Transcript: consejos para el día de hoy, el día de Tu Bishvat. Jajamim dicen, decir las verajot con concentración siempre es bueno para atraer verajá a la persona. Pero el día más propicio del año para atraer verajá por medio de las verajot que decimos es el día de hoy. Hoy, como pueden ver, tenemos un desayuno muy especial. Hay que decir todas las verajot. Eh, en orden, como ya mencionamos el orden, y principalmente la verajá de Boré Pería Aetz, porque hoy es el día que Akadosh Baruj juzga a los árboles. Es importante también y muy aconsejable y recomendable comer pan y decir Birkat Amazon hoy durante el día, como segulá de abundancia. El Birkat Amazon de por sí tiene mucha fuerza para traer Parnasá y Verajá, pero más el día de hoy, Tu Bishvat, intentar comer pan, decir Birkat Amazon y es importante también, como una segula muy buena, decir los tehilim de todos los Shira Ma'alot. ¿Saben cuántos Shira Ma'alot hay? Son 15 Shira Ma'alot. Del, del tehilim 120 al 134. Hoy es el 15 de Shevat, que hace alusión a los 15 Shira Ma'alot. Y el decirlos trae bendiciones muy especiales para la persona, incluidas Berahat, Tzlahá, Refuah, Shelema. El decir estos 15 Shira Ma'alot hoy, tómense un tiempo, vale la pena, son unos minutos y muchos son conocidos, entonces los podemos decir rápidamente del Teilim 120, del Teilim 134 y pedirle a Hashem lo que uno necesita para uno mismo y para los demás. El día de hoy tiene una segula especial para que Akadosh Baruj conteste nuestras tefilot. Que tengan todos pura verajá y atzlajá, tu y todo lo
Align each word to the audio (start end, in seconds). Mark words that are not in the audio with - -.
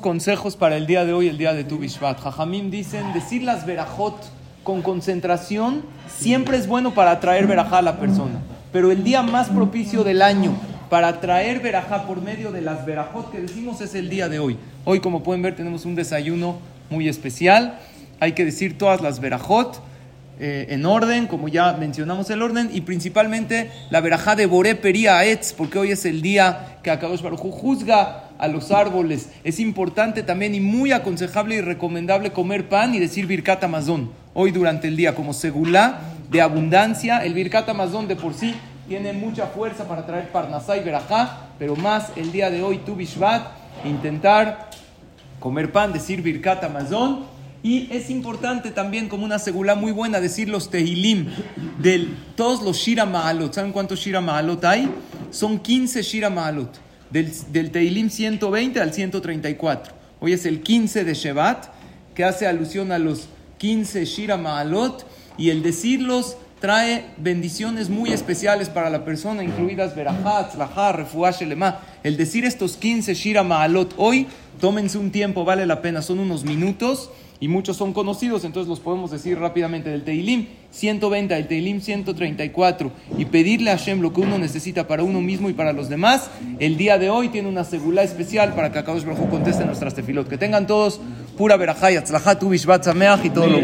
consejos 0.00 0.56
para 0.56 0.78
el 0.78 0.86
día 0.86 1.04
de 1.04 1.12
hoy, 1.12 1.28
el 1.28 1.36
día 1.36 1.52
de 1.52 1.62
Tu 1.62 1.76
Bishvat. 1.76 2.18
Jajamim 2.18 2.70
dicen, 2.70 3.12
decir 3.12 3.42
las 3.42 3.66
verajot 3.66 4.16
con 4.62 4.80
concentración 4.80 5.82
siempre 6.08 6.56
es 6.56 6.66
bueno 6.66 6.94
para 6.94 7.10
atraer 7.10 7.46
verajá 7.46 7.78
a 7.78 7.82
la 7.82 7.98
persona. 8.00 8.40
Pero 8.72 8.90
el 8.90 9.04
día 9.04 9.22
más 9.22 9.50
propicio 9.50 10.02
del 10.02 10.22
año 10.22 10.56
para 10.88 11.08
atraer 11.08 11.60
verajá 11.60 12.06
por 12.06 12.22
medio 12.22 12.50
de 12.50 12.62
las 12.62 12.86
verajot 12.86 13.30
que 13.30 13.42
decimos 13.42 13.82
es 13.82 13.94
el 13.94 14.08
día 14.08 14.30
de 14.30 14.38
hoy. 14.38 14.56
Hoy, 14.86 15.00
como 15.00 15.22
pueden 15.22 15.42
ver, 15.42 15.54
tenemos 15.54 15.84
un 15.84 15.94
desayuno 15.94 16.56
muy 16.88 17.06
especial. 17.06 17.78
Hay 18.20 18.32
que 18.32 18.46
decir 18.46 18.78
todas 18.78 19.02
las 19.02 19.20
verajot. 19.20 19.82
Eh, 20.40 20.66
en 20.70 20.86
orden, 20.86 21.26
como 21.26 21.46
ya 21.48 21.74
mencionamos 21.74 22.30
el 22.30 22.40
orden, 22.40 22.70
y 22.72 22.80
principalmente 22.80 23.70
la 23.90 24.00
verajá 24.00 24.34
de 24.34 24.46
Boré 24.46 24.76
Pería 24.76 25.18
Aetz, 25.18 25.52
porque 25.52 25.78
hoy 25.78 25.90
es 25.90 26.06
el 26.06 26.22
día 26.22 26.78
que 26.82 26.90
Akadosh 26.90 27.20
Baruj 27.20 27.40
juzga 27.40 28.23
a 28.38 28.48
los 28.48 28.70
árboles. 28.70 29.30
Es 29.44 29.60
importante 29.60 30.22
también 30.22 30.54
y 30.54 30.60
muy 30.60 30.92
aconsejable 30.92 31.56
y 31.56 31.60
recomendable 31.60 32.32
comer 32.32 32.68
pan 32.68 32.94
y 32.94 32.98
decir 32.98 33.26
Birkat 33.26 33.64
Amazon 33.64 34.10
hoy 34.34 34.50
durante 34.50 34.88
el 34.88 34.96
día, 34.96 35.14
como 35.14 35.32
segulá 35.32 36.00
de 36.30 36.40
abundancia. 36.40 37.24
El 37.24 37.34
Birkat 37.34 37.68
Amazon 37.68 38.08
de 38.08 38.16
por 38.16 38.34
sí 38.34 38.54
tiene 38.88 39.12
mucha 39.12 39.46
fuerza 39.46 39.86
para 39.88 40.06
traer 40.06 40.30
Parnasá 40.30 40.76
y 40.76 40.84
Verajá, 40.84 41.48
pero 41.58 41.76
más 41.76 42.12
el 42.16 42.32
día 42.32 42.50
de 42.50 42.62
hoy, 42.62 42.78
Tu 42.78 42.94
Bishvat, 42.94 43.46
intentar 43.84 44.70
comer 45.40 45.72
pan, 45.72 45.92
decir 45.92 46.22
Birkat 46.22 46.64
Amazon 46.64 47.34
y 47.64 47.88
es 47.90 48.10
importante 48.10 48.70
también, 48.72 49.08
como 49.08 49.24
una 49.24 49.38
segula 49.38 49.74
muy 49.74 49.90
buena, 49.90 50.20
decir 50.20 50.50
los 50.50 50.68
tehilim 50.68 51.30
de 51.78 52.10
todos 52.36 52.62
los 52.62 52.76
Shira 52.76 53.06
Ma'alot. 53.06 53.54
¿Saben 53.54 53.72
cuántos 53.72 54.00
Shira 54.00 54.20
Ma'alot 54.20 54.62
hay? 54.66 54.86
Son 55.30 55.58
15 55.58 56.02
Shira 56.02 56.28
Ma'alot. 56.28 56.68
Del, 57.10 57.32
del 57.52 57.70
tehilim 57.70 58.10
120 58.10 58.80
al 58.80 58.92
134. 58.92 59.94
Hoy 60.20 60.32
es 60.32 60.46
el 60.46 60.62
15 60.62 61.04
de 61.04 61.14
Shevat, 61.14 61.66
que 62.14 62.24
hace 62.24 62.46
alusión 62.46 62.92
a 62.92 62.98
los 62.98 63.28
15 63.58 64.04
Shira 64.04 64.36
Ma'alot. 64.36 65.06
Y 65.36 65.50
el 65.50 65.62
decirlos 65.62 66.36
trae 66.64 67.04
bendiciones 67.18 67.90
muy 67.90 68.10
especiales 68.10 68.70
para 68.70 68.88
la 68.88 69.04
persona, 69.04 69.44
incluidas 69.44 69.94
Berahat, 69.94 70.52
Tzlahá, 70.52 70.92
Refuah, 70.92 71.30
Shelema. 71.30 71.80
El 72.02 72.16
decir 72.16 72.46
estos 72.46 72.78
15 72.78 73.12
Shira 73.12 73.42
Ma'alot 73.42 73.92
hoy, 73.98 74.28
tómense 74.62 74.96
un 74.96 75.10
tiempo, 75.10 75.44
vale 75.44 75.66
la 75.66 75.82
pena, 75.82 76.00
son 76.00 76.20
unos 76.20 76.42
minutos 76.44 77.10
y 77.38 77.48
muchos 77.48 77.76
son 77.76 77.92
conocidos, 77.92 78.46
entonces 78.46 78.66
los 78.66 78.80
podemos 78.80 79.10
decir 79.10 79.38
rápidamente 79.38 79.90
del 79.90 80.04
Teilim 80.04 80.46
120, 80.70 81.34
del 81.34 81.46
Teilim 81.48 81.82
134 81.82 82.90
y 83.18 83.26
pedirle 83.26 83.70
a 83.70 83.76
Hashem 83.76 84.00
lo 84.00 84.14
que 84.14 84.22
uno 84.22 84.38
necesita 84.38 84.88
para 84.88 85.02
uno 85.02 85.20
mismo 85.20 85.50
y 85.50 85.52
para 85.52 85.74
los 85.74 85.90
demás. 85.90 86.30
El 86.58 86.78
día 86.78 86.96
de 86.96 87.10
hoy 87.10 87.28
tiene 87.28 87.50
una 87.50 87.64
segula 87.64 88.02
especial 88.02 88.54
para 88.54 88.72
que 88.72 88.78
Akadosh 88.78 89.04
Baruj 89.04 89.28
conteste 89.28 89.66
nuestras 89.66 89.94
tefilot. 89.94 90.28
Que 90.28 90.38
tengan 90.38 90.66
todos 90.66 91.00
pura 91.36 91.56
verajá 91.56 91.92
y 91.92 91.96
atzlajá, 91.96 92.38
tu 92.38 92.54
y 92.54 92.58
todo 92.58 93.46
lo 93.48 93.62